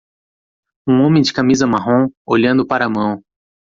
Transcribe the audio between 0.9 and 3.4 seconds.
homem de camisa marrom, olhando para a mão.